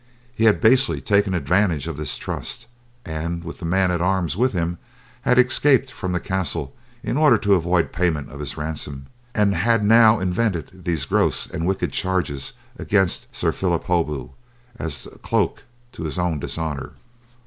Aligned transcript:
He 0.33 0.45
had 0.45 0.59
basely 0.61 0.99
taken 0.99 1.35
advantage 1.35 1.85
of 1.87 1.95
this 1.95 2.17
trust, 2.17 2.65
and 3.05 3.43
with 3.43 3.59
the 3.59 3.65
man 3.65 3.91
at 3.91 4.01
arms 4.01 4.35
with 4.35 4.51
him 4.51 4.79
had 5.21 5.37
escaped 5.37 5.91
from 5.91 6.11
the 6.11 6.19
castle 6.19 6.73
in 7.03 7.17
order 7.17 7.37
to 7.37 7.53
avoid 7.53 7.91
payment 7.91 8.31
of 8.31 8.39
his 8.39 8.57
ransom, 8.57 9.05
and 9.35 9.53
had 9.53 9.83
now 9.85 10.19
invented 10.19 10.71
these 10.85 11.05
gross 11.05 11.45
and 11.45 11.67
wicked 11.67 11.91
charges 11.91 12.53
against 12.79 13.27
Sir 13.35 13.51
Phillip 13.51 13.83
Holbeaut 13.83 14.31
as 14.77 15.05
a 15.05 15.19
cloak 15.19 15.65
to 15.91 16.05
his 16.05 16.17
own 16.17 16.39
dishonour. 16.39 16.93